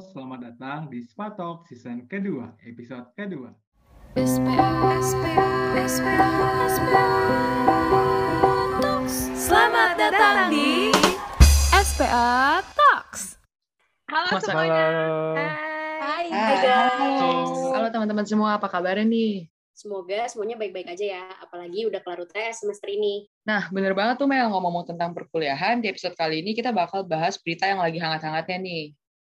[0.00, 3.52] selamat datang di Spatok season kedua, episode kedua.
[9.36, 10.88] Selamat datang di
[11.76, 13.36] SPA Talks.
[14.08, 14.84] Halo Mas- semuanya.
[16.00, 16.26] Hai.
[16.32, 17.52] Hai guys.
[17.76, 19.52] Halo teman-teman semua, apa kabarnya nih?
[19.76, 21.24] Semoga semuanya baik-baik aja ya.
[21.44, 23.28] Apalagi udah kelar UTS semester ini.
[23.44, 25.84] Nah, bener banget tuh Mel ngomong tentang perkuliahan.
[25.84, 28.84] Di episode kali ini kita bakal bahas berita yang lagi hangat-hangatnya nih.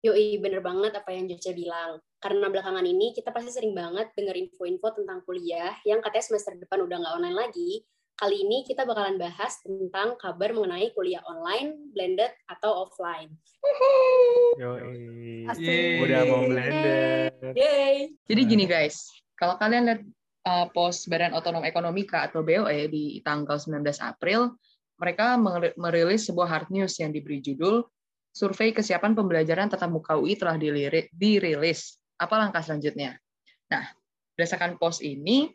[0.05, 1.97] Yoi, bener banget apa yang Joce bilang.
[2.21, 6.85] Karena belakangan ini kita pasti sering banget denger info-info tentang kuliah yang katanya semester depan
[6.85, 7.89] udah nggak online lagi.
[8.13, 13.33] Kali ini kita bakalan bahas tentang kabar mengenai kuliah online, blended, atau offline.
[14.61, 15.49] Yoi.
[15.57, 16.05] Yeay.
[16.05, 17.33] Udah mau blender.
[17.57, 18.13] Yeay!
[18.29, 19.09] Jadi gini guys,
[19.41, 20.05] kalau kalian lihat
[20.45, 24.53] uh, pos Badan Otonom Ekonomika atau BOE di tanggal 19 April,
[25.01, 25.41] mereka
[25.81, 27.89] merilis sebuah hard news yang diberi judul
[28.35, 30.59] Survei Kesiapan Pembelajaran Tatap Muka UI telah
[31.15, 32.03] dirilis.
[32.19, 33.15] Apa langkah selanjutnya?
[33.71, 33.87] Nah,
[34.35, 35.55] berdasarkan pos ini,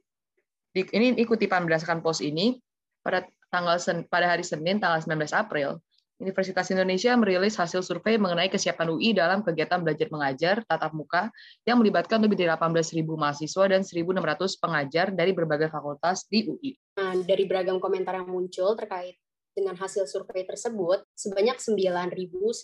[0.72, 2.56] ini ini kutipan berdasarkan pos ini,
[3.04, 3.76] pada tanggal
[4.08, 5.84] pada hari Senin tanggal 19 April,
[6.20, 11.32] Universitas Indonesia merilis hasil survei mengenai kesiapan UI dalam kegiatan belajar mengajar tatap muka
[11.64, 16.76] yang melibatkan lebih dari 18.000 mahasiswa dan 1.600 pengajar dari berbagai fakultas di UI.
[17.00, 19.16] Nah, dari beragam komentar yang muncul terkait
[19.60, 22.64] dengan hasil survei tersebut, sebanyak 9.097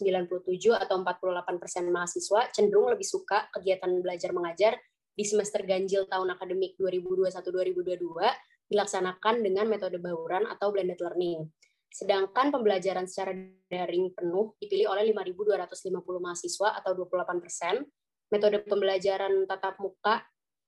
[0.72, 4.80] atau 48 persen mahasiswa cenderung lebih suka kegiatan belajar mengajar
[5.12, 11.44] di semester ganjil tahun akademik 2021-2022 dilaksanakan dengan metode bauran atau blended learning.
[11.92, 13.32] Sedangkan pembelajaran secara
[13.72, 17.84] daring penuh dipilih oleh 5.250 mahasiswa atau 28 persen.
[18.32, 20.26] Metode pembelajaran tatap muka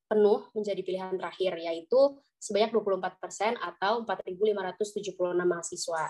[0.07, 5.13] penuh menjadi pilihan terakhir, yaitu sebanyak 24 persen atau 4.576
[5.43, 6.03] mahasiswa.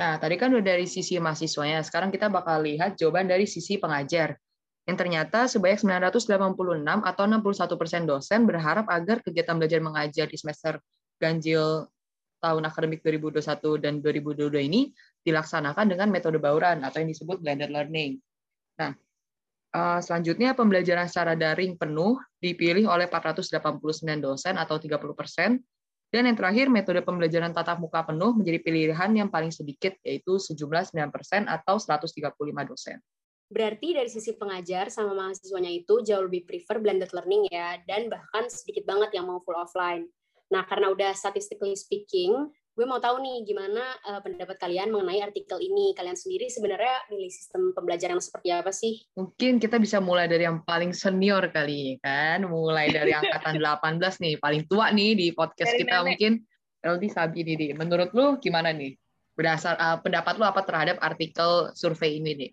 [0.00, 4.38] Nah, tadi kan udah dari sisi mahasiswanya, sekarang kita bakal lihat jawaban dari sisi pengajar.
[4.88, 10.80] Yang ternyata sebanyak 986 atau 61 persen dosen berharap agar kegiatan belajar mengajar di semester
[11.20, 11.84] ganjil
[12.40, 13.44] tahun akademik 2021
[13.76, 18.16] dan 2022 ini dilaksanakan dengan metode bauran atau yang disebut blended learning.
[18.80, 18.96] Nah,
[19.74, 23.78] selanjutnya pembelajaran secara daring penuh dipilih oleh 489
[24.18, 25.62] dosen atau 30 persen,
[26.10, 30.90] dan yang terakhir, metode pembelajaran tatap muka penuh menjadi pilihan yang paling sedikit, yaitu sejumlah
[30.90, 32.34] 9 persen atau 135
[32.66, 32.98] dosen.
[33.46, 38.50] Berarti dari sisi pengajar sama mahasiswanya itu jauh lebih prefer blended learning ya, dan bahkan
[38.50, 40.10] sedikit banget yang mau full offline.
[40.50, 45.60] Nah, karena udah statistically speaking, gue mau tahu nih gimana eh, pendapat kalian mengenai artikel
[45.60, 45.92] ini.
[45.92, 49.04] Kalian sendiri sebenarnya milih sistem pembelajaran seperti apa sih?
[49.20, 52.48] Mungkin kita bisa mulai dari yang paling senior kali, kan?
[52.48, 53.60] Mulai dari angkatan
[54.00, 56.06] 18 nih, paling tua nih di podcast Dari kita nenek.
[56.08, 56.32] mungkin.
[56.80, 57.66] LD Sabi nih, Di.
[57.76, 58.96] Menurut lu gimana nih?
[59.36, 62.50] Berdasar eh, pendapat lu apa terhadap artikel survei ini nih?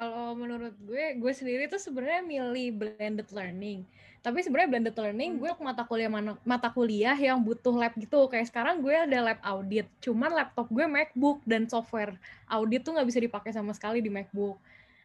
[0.00, 3.84] Kalau menurut gue, gue sendiri tuh sebenarnya milih blended learning.
[4.18, 8.26] Tapi sebenarnya blended learning gue mata kuliah mana- mata kuliah yang butuh lab gitu.
[8.26, 9.86] Kayak sekarang gue ada lab audit.
[10.02, 12.18] Cuman laptop gue MacBook dan software
[12.50, 14.58] audit tuh nggak bisa dipakai sama sekali di MacBook.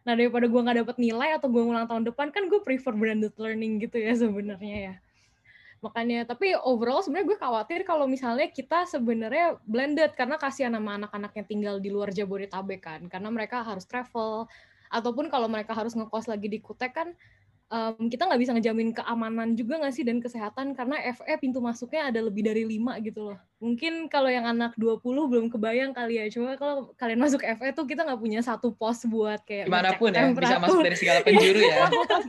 [0.03, 3.33] Nah daripada gue nggak dapet nilai atau gue ngulang tahun depan kan gue prefer blended
[3.39, 4.95] learning gitu ya sebenarnya ya.
[5.83, 11.31] Makanya tapi overall sebenarnya gue khawatir kalau misalnya kita sebenarnya blended karena kasihan sama anak-anak
[11.35, 13.01] yang tinggal di luar Jabodetabek kan.
[13.07, 14.47] Karena mereka harus travel
[14.93, 17.09] ataupun kalau mereka harus ngekos lagi di Kutek kan
[17.71, 22.11] em, kita nggak bisa ngejamin keamanan juga nggak sih dan kesehatan karena FE pintu masuknya
[22.11, 23.37] ada lebih dari lima gitu loh.
[23.63, 26.27] Mungkin kalau yang anak 20 belum kebayang kali ya.
[26.27, 30.11] Cuma kalau kalian masuk FE tuh kita nggak punya satu pos buat kayak Gimana pun
[30.11, 31.87] ya, bisa masuk dari segala penjuru ya.
[31.93, 32.21] Tuh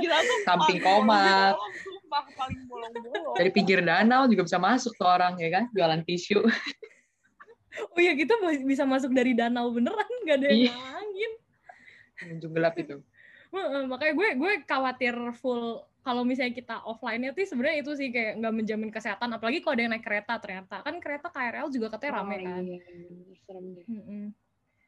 [0.46, 1.58] Samping komat.
[3.34, 5.64] Dari pinggir danau juga bisa masuk tuh orang, ya kan?
[5.74, 6.46] Jualan tisu.
[7.90, 11.30] Oh iya kita bisa masuk dari danau beneran nggak ada yang Iya.
[12.38, 13.02] Ujung gelap itu.
[13.88, 18.54] Makanya gue gue khawatir full kalau misalnya kita offline-nya tuh sebenarnya itu sih kayak nggak
[18.54, 20.84] menjamin kesehatan apalagi kalau ada yang naik kereta ternyata.
[20.84, 22.62] Kan kereta KRL juga katanya rame kan.
[22.64, 22.80] iya,
[23.48, 23.86] serem deh.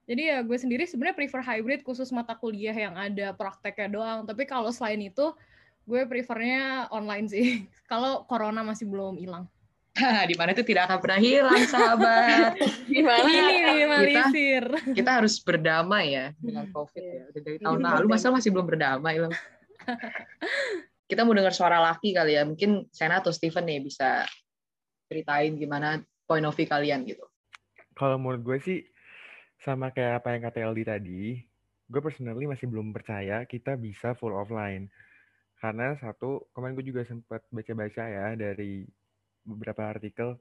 [0.07, 4.21] Jadi ya gue sendiri sebenarnya prefer hybrid khusus mata kuliah yang ada prakteknya doang.
[4.23, 5.35] Tapi kalau selain itu
[5.89, 7.47] gue prefernya online sih.
[7.91, 9.47] Kalau corona masih belum hilang
[9.97, 12.53] Hah, di mana itu tidak akan pernah hilang, sahabat.
[12.93, 13.25] Gimana?
[13.25, 14.65] ini minimalisir
[14.99, 16.69] kita harus berdamai ya dengan.
[16.71, 17.23] COVID ya.
[17.33, 19.33] Udah dari Iya, tahun benar, lalu, masa masih belum berdamai loh.
[21.07, 22.43] kita mau dengar suara laki kali ya.
[22.45, 24.27] Mungkin Sena atau Steven nih bisa
[25.07, 27.23] ceritain gimana point of view kalian gitu.
[27.95, 28.79] Kalau menurut gue sih
[29.63, 31.23] sama kayak apa yang kata LD tadi,
[31.87, 34.91] gue personally masih belum percaya kita bisa full offline.
[35.57, 38.85] Karena satu, kemarin gue juga sempat baca-baca ya dari
[39.47, 40.37] beberapa artikel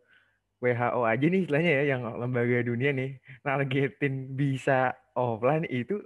[0.60, 6.02] WHO aja nih istilahnya ya yang lembaga dunia nih nargetin bisa offline itu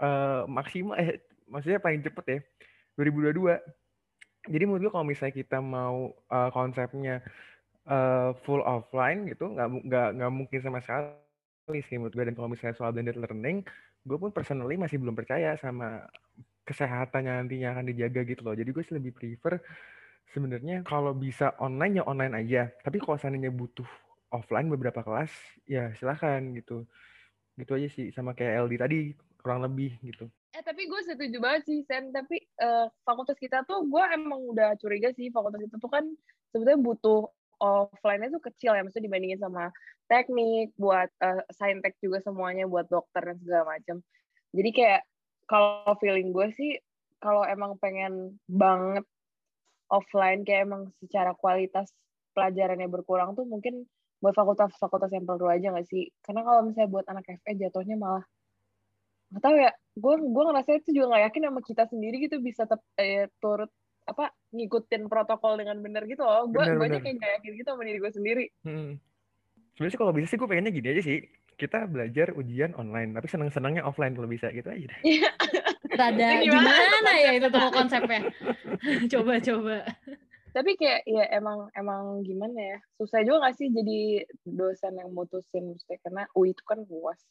[0.00, 1.20] eh, maksimal eh
[1.50, 2.38] maksudnya paling cepet ya
[2.96, 3.60] 2022.
[4.48, 7.20] Jadi menurut gue kalau misalnya kita mau eh, konsepnya
[7.90, 12.48] eh, full offline gitu nggak nggak nggak mungkin sama sekali sih menurut gue dan kalau
[12.50, 13.62] misalnya soal blended learning
[14.02, 16.08] gue pun personally masih belum percaya sama
[16.64, 19.60] kesehatannya nantinya akan dijaga gitu loh jadi gue sih lebih prefer
[20.30, 23.86] sebenarnya kalau bisa online ya online aja tapi kalau seandainya butuh
[24.30, 25.30] offline beberapa kelas
[25.66, 26.86] ya silahkan gitu
[27.58, 28.98] gitu aja sih sama kayak LD tadi
[29.42, 32.10] kurang lebih gitu Eh tapi gue setuju banget sih Sen.
[32.10, 36.04] Tapi eh, fakultas kita tuh gue emang udah curiga sih fakultas itu tuh kan
[36.50, 37.30] sebetulnya butuh
[37.60, 39.70] offline-nya tuh kecil ya, maksudnya dibandingin sama
[40.10, 44.02] teknik, buat eh, saintek juga semuanya, buat dokter dan segala macam.
[44.50, 45.02] Jadi kayak
[45.46, 46.74] kalau feeling gue sih
[47.22, 49.06] kalau emang pengen banget
[49.90, 51.90] offline kayak emang secara kualitas
[52.32, 53.84] pelajarannya berkurang tuh mungkin
[54.22, 56.08] buat fakultas-fakultas yang perlu aja nggak sih?
[56.22, 58.24] Karena kalau misalnya buat anak FE jatuhnya malah
[59.30, 62.66] nggak tahu ya gue gue ngerasa itu juga nggak yakin sama kita sendiri gitu bisa
[62.66, 63.70] tep, eh, turut
[64.02, 66.98] apa ngikutin protokol dengan benar gitu loh gue aja benar.
[66.98, 68.98] kayak nggak yakin gitu sama diri gue sendiri Hmm.
[69.80, 71.18] Sebenarnya sih kalau bisa sih gue pengennya gini aja sih.
[71.56, 75.00] Kita belajar ujian online, tapi seneng-senengnya offline kalau bisa gitu aja deh.
[75.90, 76.70] Rada gimana?
[76.70, 78.20] gimana ya itu tuh konsepnya?
[79.12, 79.76] coba coba.
[80.50, 85.70] tapi kayak ya emang emang gimana ya susah juga nggak sih jadi dosen yang mutusin
[85.70, 87.22] maksudnya karena UI itu kan luas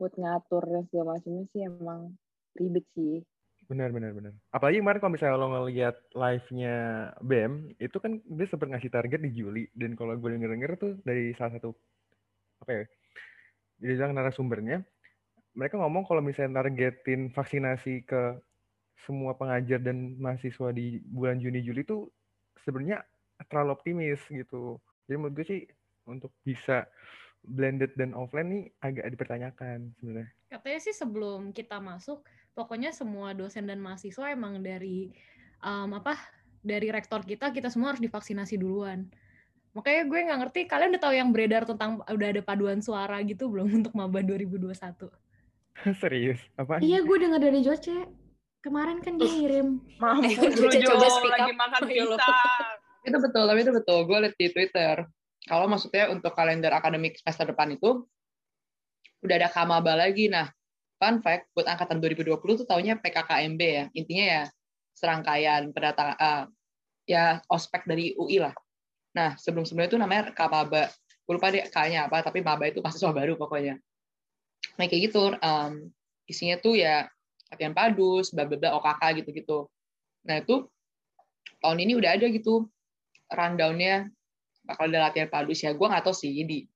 [0.00, 2.16] buat ngatur dan segala macamnya sih emang
[2.56, 3.20] ribet sih
[3.66, 4.32] Benar, benar, benar.
[4.54, 6.76] Apalagi kemarin kalau misalnya lo ngeliat live-nya
[7.18, 9.66] BEM, itu kan dia sempat ngasih target di Juli.
[9.74, 11.74] Dan kalau gue denger-denger tuh dari salah satu,
[12.62, 12.84] apa ya,
[13.82, 14.86] jadi bilang narasumbernya,
[15.56, 18.36] mereka ngomong kalau misalnya targetin vaksinasi ke
[19.08, 22.08] semua pengajar dan mahasiswa di bulan Juni-Juli itu
[22.64, 23.04] sebenarnya
[23.48, 24.76] terlalu optimis gitu.
[25.08, 25.62] Jadi menurut gue sih
[26.08, 26.84] untuk bisa
[27.44, 30.30] blended dan offline nih agak dipertanyakan sebenarnya.
[30.52, 35.12] Katanya sih sebelum kita masuk, pokoknya semua dosen dan mahasiswa emang dari
[35.62, 36.16] um, apa
[36.60, 39.06] dari rektor kita kita semua harus divaksinasi duluan.
[39.76, 43.46] Makanya gue nggak ngerti kalian udah tahu yang beredar tentang udah ada paduan suara gitu
[43.52, 44.72] belum untuk maba 2021.
[46.02, 46.40] Serius?
[46.56, 46.80] Apaan?
[46.82, 48.08] Iya, gue dengar dari Joce.
[48.64, 49.78] Kemarin kan dia ngirim.
[50.02, 51.58] mampus Eh, Joce, Jo, coba speak lagi up.
[51.60, 52.16] makan Ayo lo.
[52.18, 53.98] pisang Itu betul, tapi itu betul.
[54.10, 54.96] Gue lihat di Twitter.
[55.46, 58.02] Kalau maksudnya untuk kalender akademik semester depan itu
[59.22, 60.26] udah ada kamaba lagi.
[60.26, 60.50] Nah,
[60.98, 63.84] fun fact buat angkatan 2020 tuh taunya PKKMB ya.
[63.94, 64.42] Intinya ya
[64.96, 66.44] serangkaian pendatang eh,
[67.06, 68.54] ya ospek dari UI lah.
[69.14, 70.90] Nah, sebelum-sebelumnya itu namanya kamaba.
[71.22, 73.78] Gue lupa deh kayaknya apa, tapi maba itu mahasiswa baru pokoknya.
[74.74, 75.32] Nah, kayak gitu.
[75.38, 75.94] em,
[76.26, 77.06] isinya tuh ya
[77.54, 79.70] latihan padus, bla bla bla OKK gitu-gitu.
[80.26, 80.66] Nah, itu
[81.62, 82.66] tahun ini udah ada gitu
[83.30, 84.10] rundown-nya
[84.66, 85.70] bakal ada latihan padus ya.
[85.70, 86.66] Gue nggak tahu sih di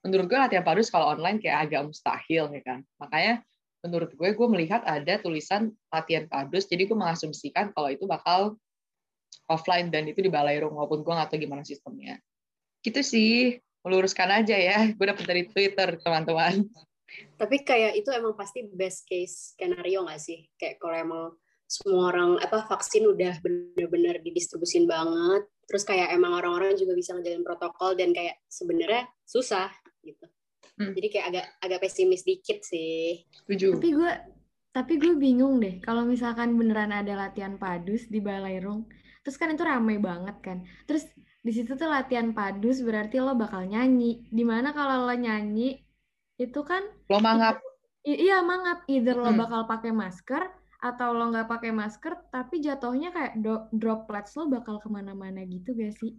[0.00, 2.80] menurut gue latihan padus kalau online kayak agak mustahil ya kan.
[2.96, 3.44] Makanya
[3.84, 8.58] menurut gue gue melihat ada tulisan latihan padus, jadi gue mengasumsikan kalau itu bakal
[9.48, 12.18] offline dan itu di Balairung walaupun gue nggak tahu gimana sistemnya.
[12.80, 14.78] Gitu sih, meluruskan aja ya.
[14.94, 16.64] Gue dapet dari Twitter teman-teman.
[17.36, 20.44] Tapi kayak itu emang pasti best case skenario nggak sih?
[20.60, 21.24] Kayak kalau emang
[21.68, 27.44] semua orang apa vaksin udah bener-bener didistribusin banget, terus kayak emang orang-orang juga bisa ngejalin
[27.44, 29.68] protokol dan kayak sebenarnya susah
[30.00, 30.24] gitu.
[30.80, 30.94] Hmm.
[30.96, 33.20] Jadi kayak agak agak pesimis dikit sih.
[33.44, 33.76] Setuju.
[33.76, 34.12] Tapi gue
[34.72, 38.88] tapi gue bingung deh kalau misalkan beneran ada latihan padus di Balairung.
[39.26, 40.58] Terus kan itu rame banget kan.
[40.88, 41.04] Terus
[41.44, 44.24] di situ tuh latihan padus berarti lo bakal nyanyi.
[44.30, 45.87] Di mana kalau lo nyanyi
[46.38, 47.58] itu kan Lo mangap.
[48.06, 49.40] i- iya mangap either lo Hmm.
[49.42, 50.42] bakal pakai masker
[50.78, 55.74] atau lo nggak pakai masker tapi jatuhnya kayak do- droplets lo bakal ke mana-mana gitu
[55.74, 56.14] gak sih?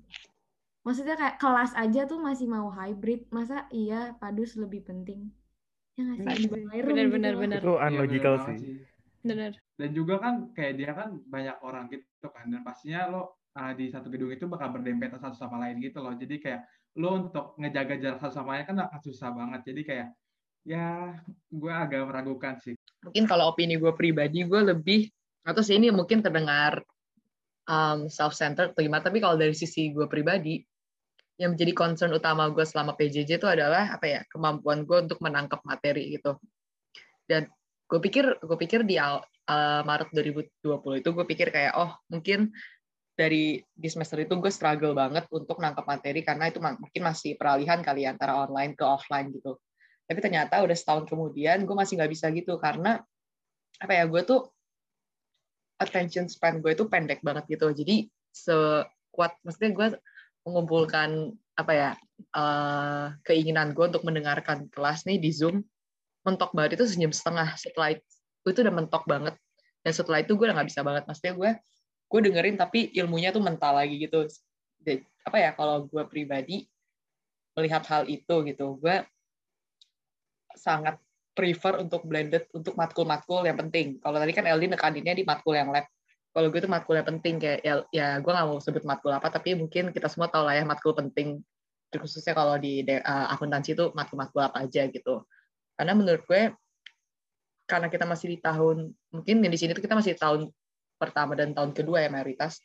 [0.84, 5.32] Maksudnya kayak kelas aja tuh masih mau hybrid, masa iya padus lebih penting?
[5.96, 6.24] Ya nggak sih?
[6.24, 6.52] Benar Di sih.
[6.52, 7.60] Balairung Benar, gitu benar, benar.
[7.60, 8.76] Itu Iya, unlogical bener banget sih.
[9.24, 9.52] Bener.
[9.80, 13.22] Dan juga kan kayak dia kan banyak orang gitu kan dan pastinya lo
[13.56, 16.16] uh, di satu gedung itu bakal berdempetan satu sama lain gitu loh.
[16.16, 16.62] Jadi kayak
[16.98, 19.62] lo untuk ngejaga jarak satu sama lain kan akan susah banget.
[19.70, 20.08] Jadi kayak
[20.68, 21.16] ya
[21.50, 22.76] gue agak meragukan sih.
[23.00, 25.08] mungkin kalau opini gue pribadi gue lebih
[25.48, 26.84] atau sih ini mungkin terdengar
[27.64, 30.60] um, self-centered atau gimana tapi kalau dari sisi gue pribadi
[31.40, 35.64] yang menjadi concern utama gue selama PJJ itu adalah apa ya kemampuan gue untuk menangkap
[35.64, 36.36] materi gitu
[37.24, 37.48] dan
[37.88, 39.18] gue pikir gue pikir di uh,
[39.88, 42.52] Maret 2020 itu gue pikir kayak oh mungkin
[43.20, 47.84] dari di semester itu gue struggle banget untuk nangkap materi karena itu mungkin masih peralihan
[47.84, 49.60] kali ya, antara online ke offline gitu.
[50.08, 53.04] Tapi ternyata udah setahun kemudian gue masih nggak bisa gitu karena
[53.84, 54.48] apa ya gue tuh
[55.84, 57.68] attention span gue itu pendek banget gitu.
[57.76, 59.88] Jadi sekuat maksudnya gue
[60.48, 61.90] mengumpulkan apa ya
[62.40, 65.60] eh, keinginan gue untuk mendengarkan kelas nih di zoom
[66.24, 67.60] mentok banget itu senyum setengah.
[67.60, 68.08] Setelah it-
[68.48, 69.36] itu udah mentok banget.
[69.84, 71.04] Dan setelah itu gue udah nggak bisa banget.
[71.04, 71.52] Maksudnya gue
[72.10, 74.26] gue dengerin tapi ilmunya tuh mental lagi gitu.
[75.24, 76.66] Apa ya kalau gue pribadi
[77.54, 79.04] melihat hal itu gitu gue
[80.58, 80.98] sangat
[81.38, 84.02] prefer untuk blended untuk matkul-matkul yang penting.
[84.04, 85.88] Kalau tadi kan Eldi nekaninnya di matkul yang lab.
[86.30, 89.34] Kalau gue tuh matkul yang penting kayak ya, ya gue nggak mau sebut matkul apa
[89.34, 91.40] tapi mungkin kita semua tahu lah ya matkul penting.
[91.90, 95.26] Khususnya kalau di uh, akuntansi itu matkul-matkul apa aja gitu.
[95.74, 96.54] Karena menurut gue
[97.70, 100.50] karena kita masih di tahun mungkin di sini tuh kita masih tahun
[101.00, 102.60] pertama dan tahun kedua ya mayoritas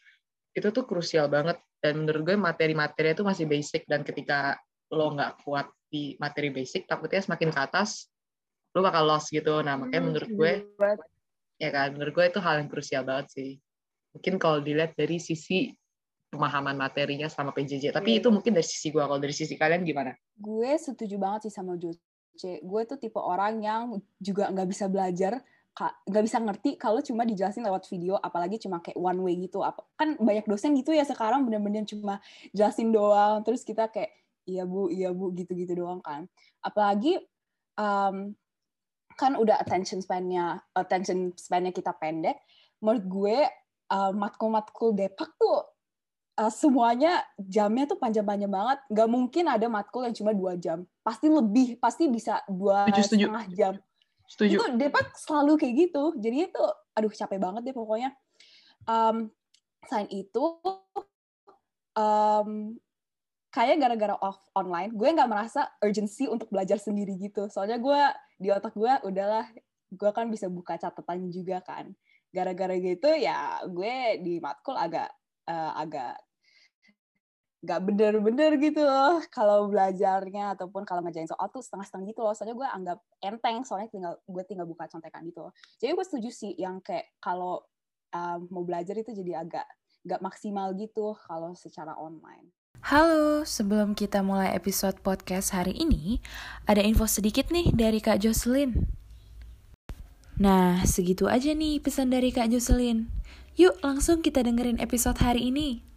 [0.55, 1.59] itu tuh krusial banget.
[1.79, 3.85] Dan menurut gue materi-materi itu masih basic.
[3.87, 4.59] Dan ketika
[4.91, 8.11] lo nggak kuat di materi basic takutnya semakin ke atas
[8.75, 9.63] lo bakal lost gitu.
[9.63, 10.53] Nah makanya hmm, menurut gue
[11.63, 13.51] ya kan menurut gue itu hal yang krusial banget sih.
[14.15, 15.71] Mungkin kalau dilihat dari sisi
[16.31, 18.21] pemahaman materinya sama PJJ tapi yeah.
[18.23, 20.19] itu mungkin dari sisi gue kalau dari sisi kalian gimana?
[20.35, 22.03] Gue setuju banget sih sama Jojo
[22.43, 25.39] gue tuh tipe orang yang juga nggak bisa belajar
[25.75, 29.59] nggak bisa ngerti kalau cuma dijelasin lewat video apalagi cuma kayak one way gitu
[29.99, 32.23] kan banyak dosen gitu ya sekarang bener-bener cuma
[32.55, 34.15] jelasin doang terus kita kayak
[34.47, 36.31] iya bu iya bu gitu-gitu doang kan
[36.63, 37.19] apalagi
[37.75, 38.39] um,
[39.19, 42.39] kan udah attention span-nya attention span-nya kita pendek
[42.79, 43.39] menurut gue
[43.91, 45.75] uh, matkul-matkul depak tuh
[46.39, 48.79] uh, semuanya jamnya tuh panjang-panjang banget.
[48.91, 50.83] Gak mungkin ada matkul yang cuma dua jam.
[51.01, 53.75] Pasti lebih, pasti bisa dua setengah jam.
[54.29, 54.57] Setuju.
[54.57, 56.05] Itu Depak selalu kayak gitu.
[56.17, 56.65] Jadi itu,
[56.97, 58.11] aduh capek banget deh pokoknya.
[58.89, 59.33] Um,
[59.85, 60.45] selain itu,
[61.97, 62.77] um,
[63.55, 67.47] kayak gara-gara off online, gue nggak merasa urgency untuk belajar sendiri gitu.
[67.47, 68.03] Soalnya gue
[68.41, 69.47] di otak gue udahlah,
[69.95, 71.95] gue kan bisa buka catatan juga kan.
[72.35, 75.07] Gara-gara gitu ya gue di matkul agak
[75.47, 76.19] uh, agak
[77.65, 82.57] nggak bener-bener gitu loh kalau belajarnya ataupun kalau ngerjain soal tuh setengah-setengah gitu loh soalnya
[82.61, 86.53] gue anggap enteng soalnya tinggal gue tinggal buka contekan gitu loh jadi gue setuju sih
[86.61, 87.65] yang kayak kalau
[88.13, 89.65] um, mau belajar itu jadi agak
[90.05, 92.53] nggak maksimal gitu kalau secara online
[92.85, 96.21] Halo, sebelum kita mulai episode podcast hari ini,
[96.69, 98.85] ada info sedikit nih dari Kak Jocelyn.
[100.37, 103.09] Nah, segitu aja nih pesan dari Kak Jocelyn.
[103.57, 105.94] Yuk langsung kita dengerin episode hari ini.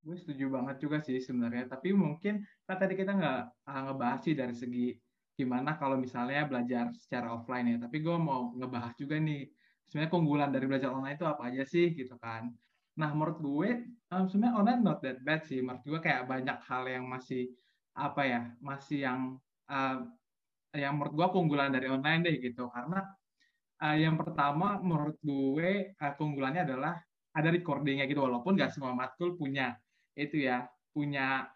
[0.00, 4.56] Gue setuju banget juga sih sebenarnya, tapi mungkin kan tadi kita nggak ngebahas sih dari
[4.56, 4.96] segi
[5.36, 9.44] gimana kalau misalnya belajar secara offline ya, tapi gue mau ngebahas juga nih
[9.88, 12.48] sebenarnya keunggulan dari belajar online itu apa aja sih gitu kan.
[12.96, 13.68] Nah menurut gue
[14.08, 17.52] um, sebenarnya online not that bad sih, menurut gue kayak banyak hal yang masih
[17.92, 19.20] apa ya, masih yang
[19.68, 20.00] uh,
[20.72, 23.04] yang menurut gue keunggulan dari online deh gitu, karena
[23.84, 26.96] uh, yang pertama menurut gue uh, keunggulannya adalah
[27.36, 29.76] ada recordingnya gitu walaupun nggak semua matkul punya
[30.16, 31.46] itu ya punya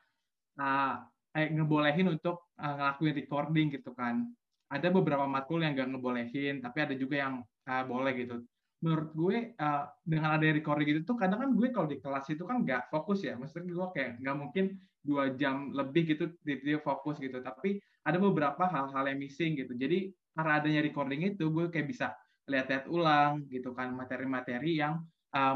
[0.58, 0.94] uh,
[1.34, 4.30] eh, ngebolehin untuk uh, ngelakuin recording gitu kan.
[4.70, 7.34] Ada beberapa matkul yang nggak ngebolehin tapi ada juga yang
[7.66, 8.42] uh, boleh gitu.
[8.84, 12.44] Menurut gue uh, dengan ada recording gitu tuh kadang kan gue kalau di kelas itu
[12.46, 13.34] kan nggak fokus ya.
[13.34, 14.64] Maksudnya gue kayak nggak mungkin
[15.04, 17.42] dua jam lebih gitu di dia fokus gitu.
[17.42, 19.72] Tapi ada beberapa hal-hal yang missing gitu.
[19.74, 22.12] Jadi karena adanya recording itu gue kayak bisa
[22.44, 25.00] lihat-lihat ulang gitu kan materi-materi yang
[25.34, 25.54] uh,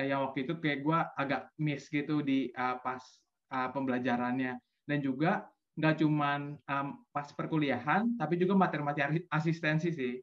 [0.00, 3.00] yang waktu itu kayak gue agak miss gitu di uh, pas
[3.52, 4.56] uh, pembelajarannya.
[4.88, 5.44] Dan juga
[5.78, 10.16] nggak cuman um, pas perkuliahan tapi juga materi-materi asistensi sih.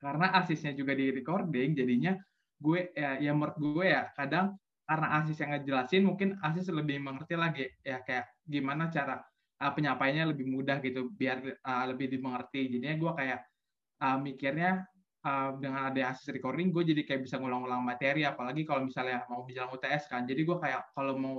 [0.00, 2.16] Karena asisnya juga di recording jadinya
[2.60, 7.34] gue ya, ya menurut gue ya kadang karena asis yang ngejelasin mungkin asis lebih mengerti
[7.40, 9.16] lagi ya kayak gimana cara
[9.60, 12.68] uh, penyampaiannya lebih mudah gitu biar uh, lebih dimengerti.
[12.68, 13.40] Jadinya gue kayak
[14.04, 14.84] uh, mikirnya
[15.24, 19.42] uh, dengan ada asis recording gue jadi kayak bisa ngulang-ulang materi apalagi kalau misalnya mau
[19.42, 20.28] bilang UTS kan.
[20.28, 21.36] Jadi gue kayak kalau mau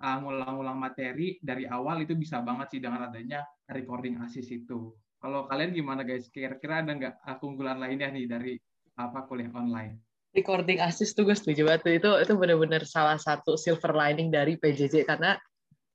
[0.00, 4.94] uh, ngulang-ulang materi dari awal itu bisa banget sih dengan adanya recording asis itu.
[5.18, 6.30] Kalau kalian gimana guys?
[6.30, 8.54] Kira-kira ada nggak keunggulan lainnya nih dari
[8.94, 9.98] apa kuliah online?
[10.30, 15.08] Recording assist tuh gue setuju banget itu itu benar-benar salah satu silver lining dari PJJ
[15.08, 15.34] karena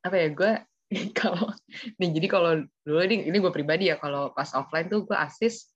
[0.03, 0.51] apa ya gue
[1.20, 1.48] kalau
[2.01, 2.51] nih jadi kalau
[2.84, 5.73] dulu ini ini gue pribadi ya kalau pas offline tuh gue asis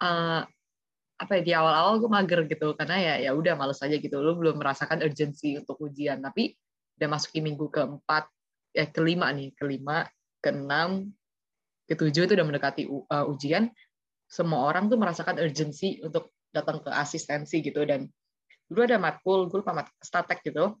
[0.00, 0.42] uh,
[1.16, 4.20] apa ya di awal-awal gue mager gitu karena ya ya udah males aja gitu.
[4.20, 6.20] Lu belum merasakan urgensi untuk ujian.
[6.20, 6.52] Tapi
[7.00, 8.28] udah masukin minggu keempat
[8.76, 10.04] ya kelima nih kelima
[10.44, 11.08] keenam
[11.88, 13.72] ketujuh itu udah mendekati uh, ujian.
[14.26, 17.80] Semua orang tuh merasakan urgensi untuk datang ke asistensi gitu.
[17.86, 18.04] Dan
[18.66, 20.76] dulu ada matkul gue lupa mat statek gitu.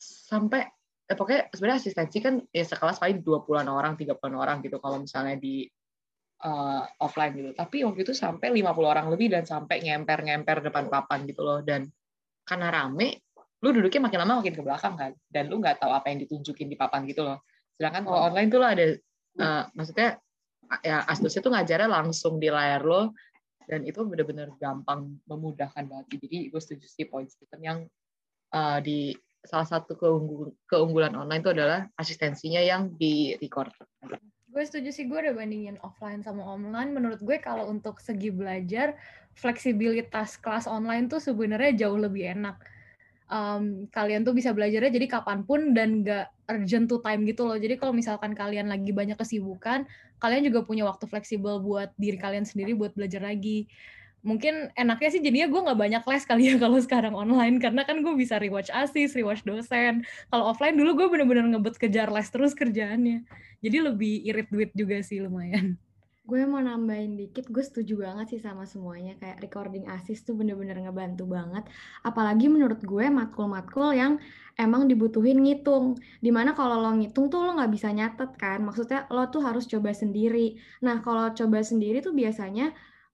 [0.00, 0.68] Sampai
[1.10, 4.78] eh, pokoknya sebenarnya asistensi kan ya sekelas paling 20-an orang 30-an orang gitu.
[4.78, 5.66] Kalau misalnya di
[6.44, 7.50] uh, offline gitu.
[7.52, 11.60] Tapi waktu itu sampai 50 orang lebih dan sampai ngemper-ngemper depan papan gitu loh.
[11.60, 11.88] Dan
[12.44, 13.24] karena rame
[13.60, 15.12] lu duduknya makin lama makin ke belakang kan.
[15.28, 17.44] Dan lu nggak tahu apa yang ditunjukin di papan gitu loh.
[17.76, 18.84] Sedangkan kalau online tuh lo ada
[19.40, 20.16] uh, maksudnya
[20.80, 23.12] ya astusnya tuh ngajarnya langsung di layar lo.
[23.70, 26.06] Dan itu benar-benar gampang memudahkan banget.
[26.18, 27.78] Jadi gue setuju sih poin Stephen yang
[28.50, 33.72] uh, di salah satu keunggul, keunggulan online itu adalah asistensinya yang di record
[34.60, 36.92] gue setuju sih gue udah bandingin offline sama online.
[36.92, 38.92] Menurut gue kalau untuk segi belajar
[39.32, 42.60] fleksibilitas kelas online tuh sebenarnya jauh lebih enak.
[43.32, 47.56] Um, kalian tuh bisa belajarnya jadi kapan pun dan gak urgent to time gitu loh.
[47.56, 49.88] Jadi kalau misalkan kalian lagi banyak kesibukan
[50.20, 53.64] kalian juga punya waktu fleksibel buat diri kalian sendiri buat belajar lagi
[54.20, 58.04] mungkin enaknya sih jadinya gue nggak banyak les kali ya kalau sekarang online karena kan
[58.04, 60.04] gue bisa rewatch asis, rewatch dosen.
[60.28, 63.24] Kalau offline dulu gue bener-bener ngebet kejar les terus kerjaannya.
[63.60, 65.76] Jadi lebih irit duit juga sih lumayan.
[66.30, 69.18] Gue mau nambahin dikit, gue setuju banget sih sama semuanya.
[69.18, 71.66] Kayak recording asis tuh bener-bener ngebantu banget.
[72.06, 74.22] Apalagi menurut gue matkul-matkul yang
[74.54, 75.98] emang dibutuhin ngitung.
[76.22, 78.62] Di mana kalau lo ngitung tuh lo nggak bisa nyatet kan.
[78.62, 80.54] Maksudnya lo tuh harus coba sendiri.
[80.86, 82.70] Nah kalau coba sendiri tuh biasanya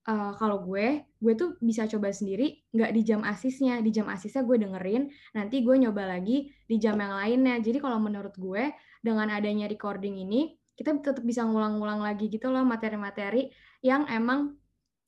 [0.06, 3.82] uh, kalau gue, gue tuh bisa coba sendiri, nggak di jam asisnya.
[3.82, 7.58] Di jam asisnya gue dengerin, nanti gue nyoba lagi di jam yang lainnya.
[7.60, 8.72] Jadi kalau menurut gue,
[9.02, 13.48] dengan adanya recording ini, kita tetap bisa ngulang-ngulang lagi gitu loh materi-materi
[13.80, 14.54] yang emang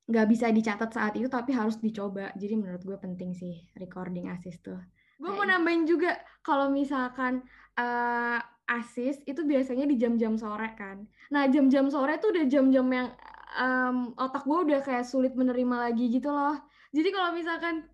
[0.08, 2.32] nggak bisa dicatat saat itu tapi harus dicoba.
[2.34, 4.80] Jadi menurut gue penting sih recording asis tuh.
[5.20, 7.44] Gue mau nambahin juga kalau misalkan
[7.76, 11.04] uh, asis itu biasanya di jam-jam sore kan.
[11.28, 13.08] Nah jam-jam sore tuh udah jam-jam yang
[13.56, 16.60] um, otak gue udah kayak sulit menerima lagi gitu loh.
[16.92, 17.88] Jadi kalau misalkan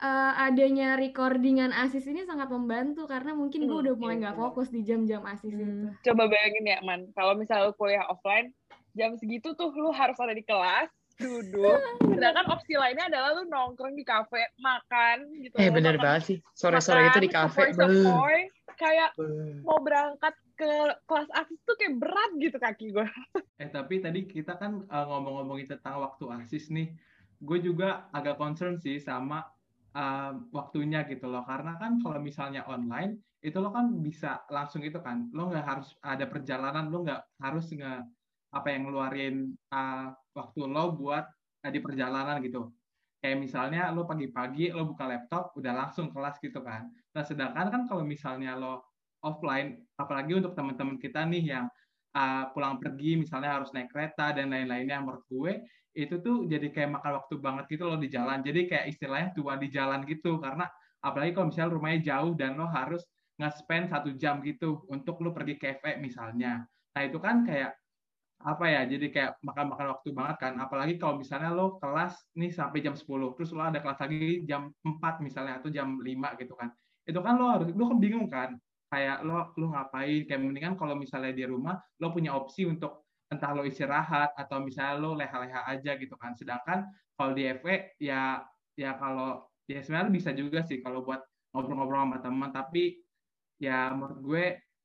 [0.00, 4.36] uh, adanya recordingan asis ini sangat membantu karena mungkin gue hmm, udah mulai iya, nggak
[4.36, 5.60] iya, fokus di jam-jam asis hmm.
[5.60, 5.88] itu.
[6.10, 7.08] Coba bayangin ya, Man.
[7.12, 8.50] Kalau misalnya lu kuliah offline,
[8.96, 11.78] jam segitu tuh lu harus ada di kelas, duduk.
[12.14, 15.54] Sedangkan opsi lainnya adalah lu nongkrong di kafe, makan gitu.
[15.58, 16.38] Eh bener banget sih.
[16.56, 17.74] Sore-sore itu di kafe.
[18.74, 19.14] Kayak
[19.62, 20.34] mau berangkat
[20.64, 20.72] ke
[21.04, 23.04] kelas asis tuh kayak berat gitu kaki gue.
[23.62, 26.90] Eh tapi tadi kita kan uh, ngomong-ngomongin tentang waktu asis nih,
[27.44, 29.44] gue juga agak concern sih sama
[29.94, 34.98] uh, waktunya gitu loh, karena kan kalau misalnya online itu lo kan bisa langsung itu
[35.04, 37.94] kan, lo nggak harus ada perjalanan, lo nggak harus nge
[38.54, 39.36] apa yang ngeluarin
[39.70, 41.28] uh, waktu lo buat
[41.62, 42.72] uh, di perjalanan gitu.
[43.22, 46.90] Kayak misalnya lo pagi-pagi lo buka laptop udah langsung kelas gitu kan.
[47.14, 48.93] Nah sedangkan kan kalau misalnya lo
[49.24, 51.66] offline, apalagi untuk teman-teman kita nih yang
[52.14, 55.02] uh, pulang pergi misalnya harus naik kereta dan lain-lainnya.
[55.02, 55.52] Menurut gue
[55.94, 58.42] itu tuh jadi kayak makan waktu banget gitu loh di jalan.
[58.42, 60.38] Jadi kayak istilahnya tua di jalan gitu.
[60.38, 60.66] Karena
[61.02, 63.02] apalagi kalau misalnya rumahnya jauh dan lo harus
[63.38, 66.62] nge-spend satu jam gitu untuk lo pergi cafe misalnya.
[66.94, 67.74] Nah itu kan kayak
[68.44, 70.52] apa ya jadi kayak makan-makan waktu banget kan.
[70.58, 74.70] Apalagi kalau misalnya lo kelas nih sampai jam 10 terus lo ada kelas lagi jam
[74.82, 76.70] 4 misalnya atau jam 5 gitu kan.
[77.06, 78.54] Itu kan lo harus lo kan bingung kan
[78.94, 80.22] kayak lo lo ngapain?
[80.30, 84.94] Kayak mendingan kalau misalnya di rumah lo punya opsi untuk entah lo istirahat atau misalnya
[85.02, 86.38] lo leha-leha aja gitu kan.
[86.38, 86.86] Sedangkan
[87.18, 88.38] kalau di FE ya
[88.78, 92.50] ya kalau ya sebenarnya bisa juga sih kalau buat ngobrol-ngobrol sama teman.
[92.54, 93.02] Tapi
[93.58, 94.44] ya menurut gue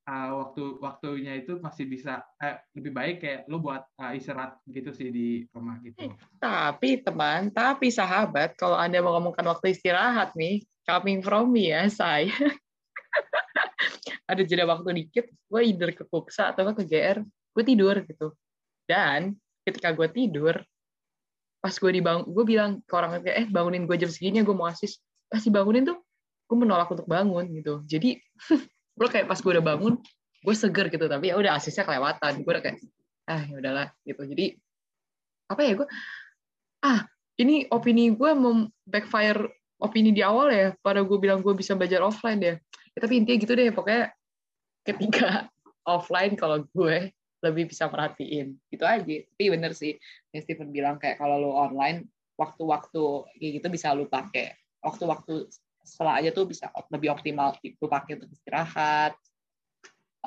[0.09, 4.89] uh, waktu waktunya itu masih bisa eh, lebih baik kayak lo buat uh, istirahat gitu
[4.89, 6.09] sih di rumah gitu.
[6.09, 11.69] Eh, tapi teman, tapi sahabat, kalau anda mau ngomongkan waktu istirahat nih, coming from me
[11.69, 12.33] ya saya,
[14.29, 18.37] ada jeda waktu dikit gue either ke Kuksa atau ke GR gue tidur gitu.
[18.85, 19.33] Dan
[19.65, 20.61] ketika gue tidur
[21.59, 24.69] pas gue dibangun gue bilang ke orang kayak eh bangunin gue jam segini gue mau
[24.69, 25.01] asis.
[25.25, 25.97] Pasti bangunin tuh
[26.45, 27.81] gue menolak untuk bangun gitu.
[27.89, 28.21] Jadi
[28.99, 29.97] gue kayak pas gue udah bangun
[30.39, 32.45] gue seger gitu tapi ya udah asisnya kelewatan.
[32.45, 32.77] Gue udah kayak
[33.25, 34.21] ah ya udahlah gitu.
[34.29, 34.45] Jadi
[35.49, 35.87] apa ya gue
[36.85, 37.01] ah
[37.41, 39.41] ini opini gue mau backfire
[39.81, 42.55] opini di awal ya pada gue bilang gue bisa belajar offline ya.
[42.93, 44.11] Ya, tapi intinya gitu deh pokoknya
[44.89, 45.47] ketika
[45.93, 49.03] offline kalau gue lebih bisa perhatiin gitu aja.
[49.03, 49.95] Tapi bener sih
[50.35, 53.03] yang Steven bilang kayak kalau lo online waktu-waktu
[53.39, 54.55] kayak gitu bisa lo pakai.
[54.83, 55.47] Waktu-waktu
[55.83, 59.15] setelah aja tuh bisa lebih optimal itu pakai untuk istirahat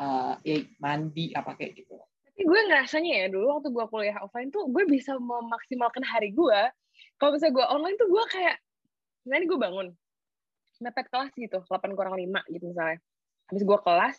[0.01, 2.01] uh, ya mandi apa kayak gitu.
[2.33, 6.61] Tapi gue ngerasanya ya dulu waktu gue kuliah offline tuh gue bisa memaksimalkan hari gue.
[7.21, 8.57] Kalau misalnya gue online tuh gue kayak
[9.23, 9.89] misalnya gue bangun
[10.83, 12.99] mepet kelas gitu 8 kurang 5 gitu misalnya.
[13.53, 14.17] Habis gue kelas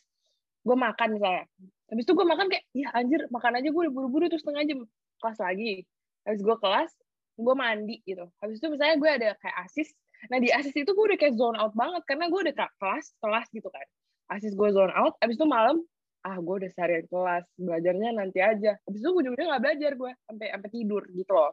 [0.63, 1.43] gue makan misalnya.
[1.91, 4.79] Habis itu gue makan kayak ya anjir makan aja gue buru-buru terus setengah jam.
[5.19, 5.83] Kelas lagi.
[6.23, 6.91] Habis gue kelas
[7.33, 8.25] gue mandi gitu.
[8.39, 9.89] Habis itu misalnya gue ada kayak asis.
[10.31, 13.47] Nah di asis itu gue udah kayak zone out banget karena gue udah kelas kelas
[13.51, 13.85] gitu kan.
[14.31, 15.19] Asis gue zone out.
[15.19, 15.83] Habis itu malam
[16.23, 18.79] ah gue udah seharian kelas belajarnya nanti aja.
[18.87, 21.51] Habis itu gue juga nggak belajar gue sampai sampai tidur gitu loh.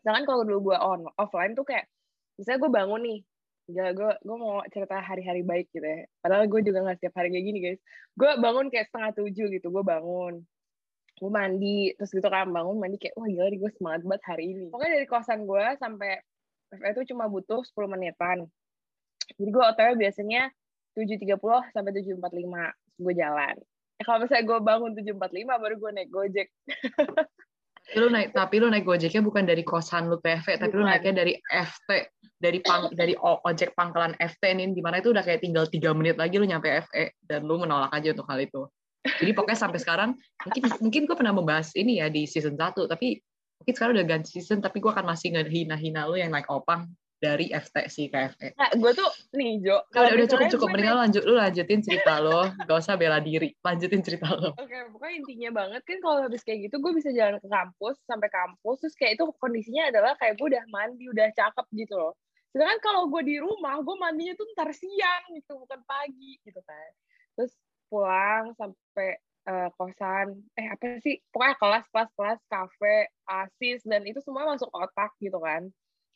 [0.00, 1.90] Sedangkan kalau dulu gue on offline tuh kayak
[2.38, 3.18] misalnya gue bangun nih
[3.70, 6.04] Gila, gue gue mau cerita hari-hari baik gitu ya.
[6.20, 7.80] Padahal gue juga nggak setiap hari kayak gini guys.
[8.18, 10.42] Gue bangun kayak setengah tujuh gitu, gue bangun.
[11.20, 14.72] gue mandi terus gitu kan bangun mandi kayak wah gila gue semangat banget hari ini
[14.72, 16.16] pokoknya dari kosan gue sampai
[16.72, 18.48] itu cuma butuh 10 menitan
[19.36, 20.48] jadi gue otw biasanya
[20.96, 21.36] 7.30
[21.76, 23.56] sampai 7.45 gue jalan
[24.00, 26.48] ya, kalau misalnya gue bangun 7.45 baru gue naik gojek
[27.98, 31.34] lu naik tapi lu naik gojeknya bukan dari kosan lu FE tapi lu naiknya dari
[31.42, 31.90] FT
[32.40, 36.16] dari pang, dari ojek pangkalan FT nih di mana itu udah kayak tinggal tiga menit
[36.16, 38.64] lagi lu nyampe FE dan lu menolak aja untuk hal itu.
[39.00, 40.10] Jadi pokoknya sampai sekarang
[40.44, 43.20] mungkin mungkin gue pernah membahas ini ya di season 1 tapi
[43.60, 46.88] mungkin sekarang udah ganti season tapi gue akan masih ngehina-hina lu yang naik opang
[47.20, 47.76] dari FT
[48.08, 48.48] ke FE.
[48.56, 49.84] Nah, gue tuh nih Jo.
[49.92, 54.00] Udah, udah cukup cukup mendingan lanjut lu lanjutin cerita lo, gak usah bela diri, lanjutin
[54.00, 54.56] cerita lo.
[54.56, 58.00] Oke, okay, pokoknya intinya banget kan kalau habis kayak gitu gue bisa jalan ke kampus
[58.08, 62.16] sampai kampus terus kayak itu kondisinya adalah kayak gue udah mandi, udah cakep gitu loh.
[62.50, 66.90] Sedangkan kalau gue di rumah, gue mandinya tuh ntar siang gitu, bukan pagi gitu kan.
[67.36, 67.52] Terus
[67.92, 74.22] pulang sampai uh, kosan eh apa sih pokoknya kelas kelas kelas kafe asis dan itu
[74.22, 75.68] semua masuk otak gitu kan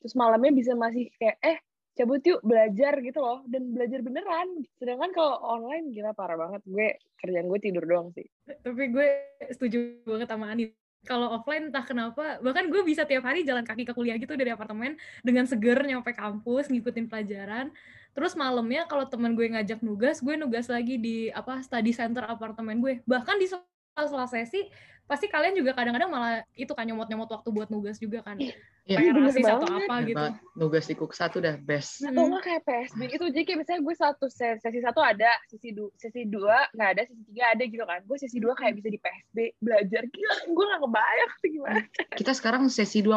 [0.04, 1.56] terus malamnya bisa masih kayak eh
[1.94, 3.40] cabut yuk belajar gitu loh.
[3.48, 4.66] Dan belajar beneran.
[4.76, 6.60] Sedangkan kalau online gila parah banget.
[6.66, 8.26] Gue kerjaan gue tidur doang sih.
[8.44, 9.08] Tapi gue
[9.48, 10.74] setuju banget sama Ani.
[11.04, 14.48] Kalau offline entah kenapa bahkan gue bisa tiap hari jalan kaki ke kuliah gitu dari
[14.48, 17.68] apartemen dengan seger nyampe kampus ngikutin pelajaran.
[18.16, 22.80] Terus malamnya kalau teman gue ngajak nugas gue nugas lagi di apa study center apartemen
[22.80, 23.04] gue.
[23.04, 24.64] Bahkan di sela sesi
[25.04, 28.40] pasti kalian juga kadang-kadang malah itu kan nyomot-nyomot waktu buat nugas juga kan
[28.84, 30.26] Iya, PR asis atau apa gitu.
[30.54, 32.04] Nugas di kuk satu dah best.
[32.04, 35.70] atau enggak kayak PSB gitu jadi kayak misalnya gue satu se- sesi satu ada sesi
[35.70, 38.88] dua sesi dua nggak ada sesi tiga ada gitu kan gue sesi dua kayak bisa
[38.88, 41.80] di PSB belajar gila gue nggak kebayang sih gimana
[42.12, 43.16] Kita sekarang sesi 20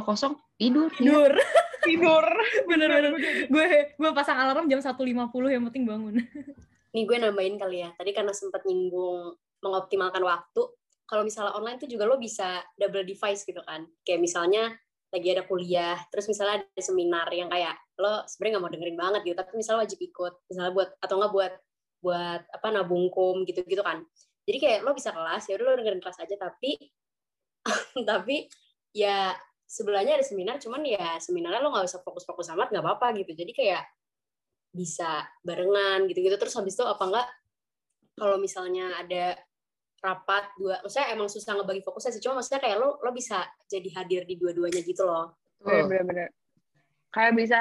[0.56, 0.88] tidur.
[0.94, 0.96] ya.
[0.98, 1.34] tidur
[1.80, 2.26] tidur
[2.66, 3.12] bener-bener
[3.54, 4.96] gue gue pasang alarm jam 1.50
[5.48, 6.16] yang penting bangun
[6.88, 7.92] Nih gue nambahin kali ya.
[7.94, 10.64] Tadi karena sempat nyinggung mengoptimalkan waktu.
[11.08, 13.88] Kalau misalnya online tuh juga lo bisa double device gitu kan.
[14.04, 14.64] Kayak misalnya
[15.08, 19.22] lagi ada kuliah, terus misalnya ada seminar yang kayak lo sebenarnya nggak mau dengerin banget
[19.24, 21.54] gitu, tapi misalnya wajib ikut, misalnya buat atau nggak buat
[22.04, 24.04] buat apa nabung kum gitu-gitu kan.
[24.44, 26.76] Jadi kayak lo bisa kelas, ya udah lo dengerin kelas aja, tapi
[28.10, 28.52] tapi
[28.92, 29.32] ya
[29.64, 33.32] sebelahnya ada seminar, cuman ya seminarnya lo nggak usah fokus-fokus amat, nggak apa-apa gitu.
[33.32, 33.88] Jadi kayak
[34.76, 37.28] bisa barengan gitu-gitu terus habis itu apa enggak
[38.18, 39.34] kalau misalnya ada
[39.98, 43.90] rapat dua maksudnya emang susah ngebagi fokusnya sih cuma maksudnya kayak lo lo bisa jadi
[43.98, 45.34] hadir di dua-duanya gitu loh.
[45.62, 46.30] Bener-bener
[47.12, 47.60] kayak bisa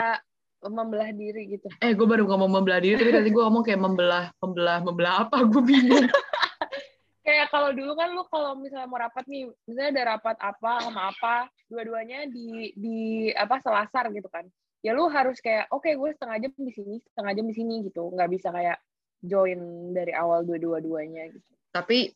[0.67, 1.69] membelah diri gitu.
[1.79, 5.37] Eh, gue baru ngomong membelah diri, tapi tadi gue ngomong kayak membelah, membelah, membelah apa?
[5.47, 6.05] Gue bingung.
[7.27, 11.11] kayak kalau dulu kan lu kalau misalnya mau rapat nih misalnya ada rapat apa sama
[11.11, 12.99] apa dua-duanya di di
[13.35, 14.47] apa selasar gitu kan.
[14.85, 18.15] Ya lu harus kayak oke gue setengah jam di sini setengah jam di sini gitu.
[18.15, 18.79] Nggak bisa kayak
[19.27, 21.51] join dari awal dua-dua-duanya gitu.
[21.75, 22.15] Tapi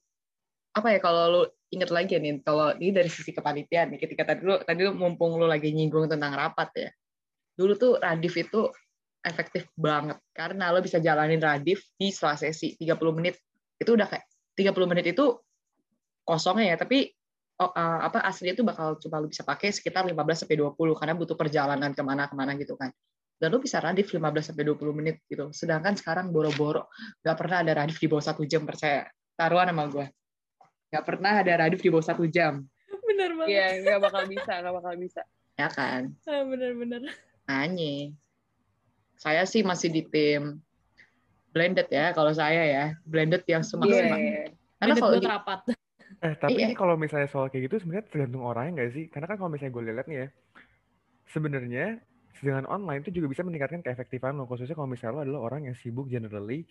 [0.71, 4.43] apa ya kalau lu inget lagi nih, kalau ini dari sisi kepanitiaan nih, ketika tadi
[4.43, 6.91] lu tadi lu mumpung lu lagi nyinggung tentang rapat ya,
[7.59, 8.71] dulu tuh radif itu
[9.21, 13.37] efektif banget karena lo bisa jalanin radif di sela sesi 30 menit
[13.77, 14.25] itu udah kayak
[14.57, 15.37] 30 menit itu
[16.25, 17.13] kosongnya ya tapi
[17.61, 21.13] oh, uh, apa aslinya itu bakal cuma lu bisa pakai sekitar 15 sampai 20 karena
[21.13, 22.89] butuh perjalanan ke mana-kemana gitu kan.
[23.41, 26.89] Dan lu bisa radif 15 sampai 20 menit gitu sedangkan sekarang boro-boro
[27.21, 29.05] nggak pernah ada radif di bawah satu jam percaya
[29.37, 30.07] taruhan sama gue
[30.91, 32.67] nggak pernah ada radif di bawah satu jam
[33.07, 35.23] bener banget Iya, nggak bakal bisa, nggak bakal bisa.
[35.55, 37.03] ya kan Ah, bener-bener
[37.45, 38.15] Anye.
[39.15, 40.63] Saya sih masih di tim
[41.51, 42.85] blended ya kalau saya ya.
[43.03, 44.17] Blended yang semaksimal.
[44.17, 44.55] Iya.
[44.79, 45.61] Karena Lanjut kalau buat di- rapat
[46.21, 46.65] Eh, tapi Iya.
[46.65, 49.05] ini kalau misalnya soal kayak gitu sebenarnya tergantung orangnya nggak sih?
[49.09, 50.29] Karena kan kalau misalnya gue lihat nih ya,
[51.27, 51.87] sebenarnya
[52.39, 55.77] dengan online itu juga bisa meningkatkan keefektifan lo, khususnya kalau misalnya lo adalah orang yang
[55.77, 56.65] sibuk generally,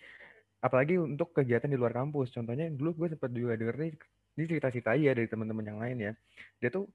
[0.60, 2.32] apalagi untuk kegiatan di luar kampus.
[2.32, 3.92] Contohnya dulu gue sempat juga denger nih,
[4.36, 6.12] ini cerita-cerita ya dari teman-teman yang lain ya.
[6.60, 6.86] Dia tuh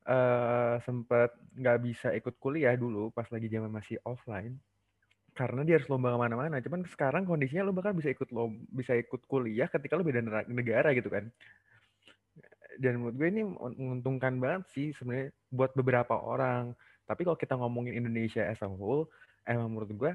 [0.00, 4.56] eh sempat nggak bisa ikut kuliah dulu pas lagi zaman masih offline
[5.36, 6.56] karena dia harus lomba ke mana-mana.
[6.64, 10.90] Cuman sekarang kondisinya lo bakal bisa ikut lo bisa ikut kuliah ketika lo beda negara
[10.96, 11.30] gitu kan.
[12.80, 13.42] Dan menurut gue ini
[13.76, 16.72] menguntungkan banget sih sebenarnya buat beberapa orang.
[17.04, 19.10] Tapi kalau kita ngomongin Indonesia as a whole,
[19.44, 20.12] emang menurut gue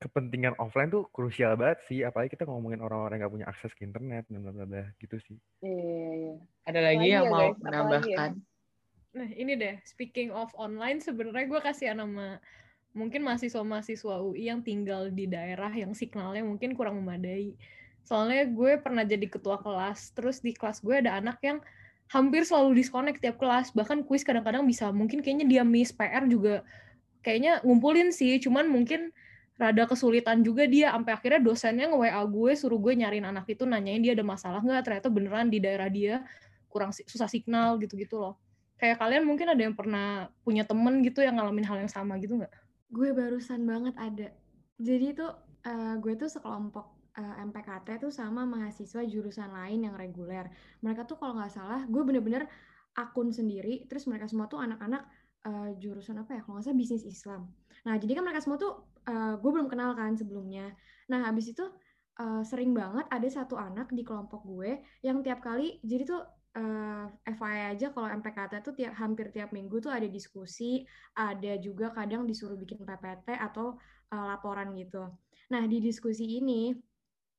[0.00, 2.00] kepentingan offline tuh krusial banget sih.
[2.02, 5.20] Apalagi kita ngomongin orang-orang yang nggak punya akses ke internet dan bla bla bla gitu
[5.28, 5.36] sih.
[5.60, 6.34] Iya, iya.
[6.64, 7.52] ada lagi Apalagi yang ya, mau guys?
[7.52, 7.62] Ya?
[7.62, 8.30] menambahkan.
[9.10, 12.38] Nah, ini deh, speaking of online, sebenarnya gue kasih nama
[12.90, 17.54] mungkin mahasiswa-mahasiswa UI yang tinggal di daerah yang signalnya mungkin kurang memadai.
[18.06, 21.58] Soalnya gue pernah jadi ketua kelas, terus di kelas gue ada anak yang
[22.10, 26.66] hampir selalu disconnect tiap kelas, bahkan kuis kadang-kadang bisa, mungkin kayaknya dia miss PR juga
[27.22, 29.14] kayaknya ngumpulin sih, cuman mungkin
[29.60, 34.00] rada kesulitan juga dia, sampai akhirnya dosennya nge-WA gue, suruh gue nyariin anak itu, nanyain
[34.00, 36.24] dia ada masalah nggak, ternyata beneran di daerah dia
[36.72, 38.40] kurang susah signal gitu-gitu loh.
[38.80, 42.40] Kayak kalian mungkin ada yang pernah punya temen gitu yang ngalamin hal yang sama gitu
[42.40, 42.54] nggak?
[42.88, 44.32] Gue barusan banget ada.
[44.80, 45.36] Jadi tuh
[45.68, 50.48] eh, gue tuh sekelompok eh, MPKT tuh sama mahasiswa jurusan lain yang reguler.
[50.80, 52.48] Mereka tuh kalau nggak salah, gue bener-bener
[52.96, 53.84] akun sendiri.
[53.84, 55.04] Terus mereka semua tuh anak-anak
[55.44, 56.40] eh, jurusan apa ya?
[56.40, 57.52] Kalau nggak salah bisnis Islam.
[57.86, 58.72] Nah jadi kan mereka semua tuh
[59.08, 60.72] eh, gue belum kenal kan sebelumnya.
[61.12, 61.64] Nah habis itu
[62.20, 66.22] eh, sering banget ada satu anak di kelompok gue yang tiap kali jadi tuh
[66.56, 67.04] eh,
[67.36, 70.82] FYI aja kalau MPKT tuh tiap hampir tiap minggu tuh ada diskusi,
[71.14, 73.78] ada juga kadang disuruh bikin PPT atau
[74.10, 75.06] eh, laporan gitu.
[75.50, 76.70] Nah, di diskusi ini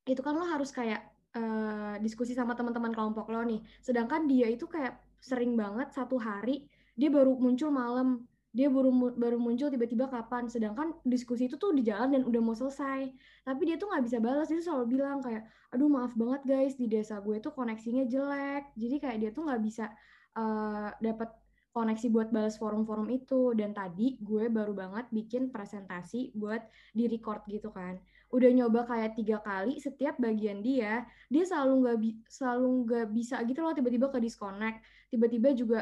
[0.07, 1.01] itu kan lo harus kayak
[1.35, 3.61] eh, diskusi sama teman-teman kelompok lo nih.
[3.83, 6.65] Sedangkan dia itu kayak sering banget satu hari
[6.97, 10.51] dia baru muncul malam, dia baru baru muncul tiba-tiba kapan.
[10.51, 13.07] Sedangkan diskusi itu tuh di jalan dan udah mau selesai.
[13.47, 14.47] Tapi dia tuh nggak bisa balas.
[14.51, 18.75] Dia selalu bilang kayak, aduh maaf banget guys di desa gue tuh koneksinya jelek.
[18.75, 19.85] Jadi kayak dia tuh nggak bisa
[20.35, 21.29] eh, dapat
[21.71, 23.55] koneksi buat balas forum-forum itu.
[23.55, 26.59] Dan tadi gue baru banget bikin presentasi buat
[26.91, 27.99] di record gitu kan
[28.31, 31.97] udah nyoba kayak tiga kali setiap bagian dia dia selalu nggak
[32.31, 34.79] selalu nggak bisa gitu loh tiba-tiba ke disconnect
[35.11, 35.79] tiba-tiba juga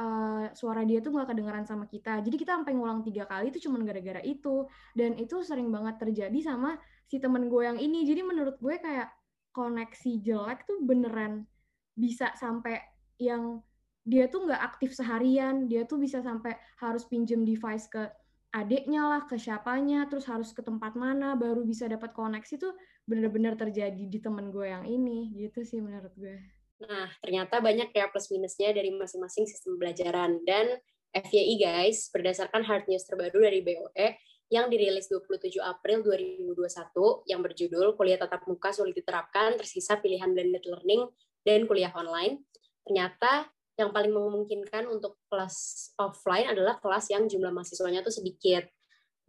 [0.00, 2.24] uh, suara dia tuh nggak kedengeran sama kita.
[2.24, 4.64] Jadi kita sampai ngulang tiga kali itu cuma gara-gara itu.
[4.96, 8.08] Dan itu sering banget terjadi sama si temen gue yang ini.
[8.08, 9.12] Jadi menurut gue kayak
[9.52, 11.44] koneksi jelek tuh beneran
[11.92, 12.80] bisa sampai
[13.20, 13.60] yang
[14.08, 15.68] dia tuh nggak aktif seharian.
[15.68, 18.08] Dia tuh bisa sampai harus pinjem device ke
[18.50, 22.74] adiknya lah ke siapanya terus harus ke tempat mana baru bisa dapat koneksi tuh
[23.06, 25.30] bener-bener terjadi di temen gue yang ini.
[25.36, 30.40] Gitu sih menurut gue Nah, ternyata banyak ya plus minusnya dari masing-masing sistem pembelajaran.
[30.48, 30.80] Dan
[31.12, 34.16] FYI guys, berdasarkan hard news terbaru dari BOE
[34.50, 40.64] yang dirilis 27 April 2021 yang berjudul Kuliah Tatap Muka Sulit Diterapkan, Tersisa Pilihan Blended
[40.66, 41.06] Learning
[41.44, 42.40] dan Kuliah Online.
[42.82, 43.46] Ternyata
[43.78, 48.64] yang paling memungkinkan untuk kelas offline adalah kelas yang jumlah mahasiswanya tuh sedikit.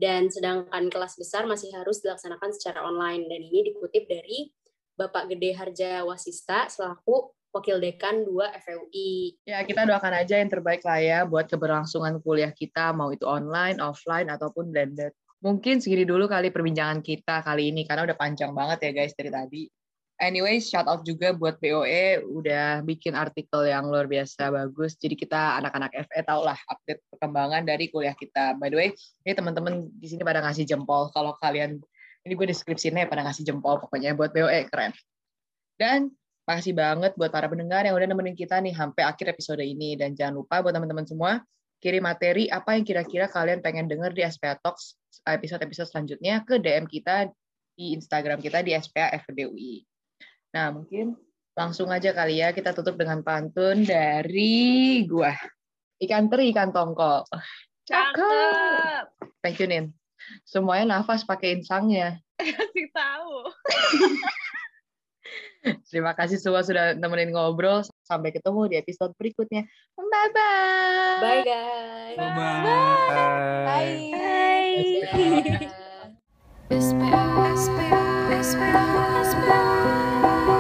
[0.02, 3.30] Dan sedangkan kelas besar masih harus dilaksanakan secara online.
[3.30, 4.50] Dan ini dikutip dari
[4.98, 9.36] Bapak Gede Harja Wasista selaku Wakil Dekan 2 FUI.
[9.44, 13.84] Ya, kita doakan aja yang terbaik lah ya buat keberlangsungan kuliah kita, mau itu online,
[13.84, 15.12] offline, ataupun blended.
[15.44, 19.32] Mungkin segini dulu kali perbincangan kita kali ini, karena udah panjang banget ya guys dari
[19.34, 19.64] tadi.
[20.22, 24.94] Anyway, shout out juga buat BOE udah bikin artikel yang luar biasa bagus.
[24.94, 28.54] Jadi kita anak-anak FE tau lah update perkembangan dari kuliah kita.
[28.62, 28.90] By the way,
[29.26, 31.10] ini teman-teman di sini pada ngasih jempol.
[31.10, 31.82] Kalau kalian,
[32.22, 34.94] ini gue deskripsinya pada ngasih jempol pokoknya buat BOE, keren.
[35.82, 36.14] Dan
[36.52, 39.96] makasih banget buat para pendengar yang udah nemenin kita nih sampai akhir episode ini.
[39.96, 41.40] Dan jangan lupa buat teman-teman semua,
[41.80, 46.92] kirim materi apa yang kira-kira kalian pengen denger di SPA Talks episode-episode selanjutnya ke DM
[46.92, 47.32] kita
[47.80, 49.88] di Instagram kita di SPA FDUI.
[50.52, 51.16] Nah, mungkin
[51.56, 55.32] langsung aja kali ya kita tutup dengan pantun dari gua.
[56.04, 57.24] Ikan teri, ikan tongkol.
[57.88, 59.08] Cakep.
[59.40, 59.96] Thank you, Nin.
[60.44, 62.20] Semuanya nafas pakai insangnya.
[62.36, 63.36] Kasih tahu.
[65.90, 67.86] Terima kasih semua sudah nemenin ngobrol.
[68.06, 69.66] Sampai ketemu di episode berikutnya.
[69.96, 71.22] Bye-bye.
[71.22, 72.18] Bye, guys.
[72.18, 72.64] Bye-bye.
[72.66, 72.90] Bye.
[73.66, 74.50] Bye.
[75.02, 75.70] Bye.
[78.32, 78.82] Bye.
[79.42, 80.51] Bye.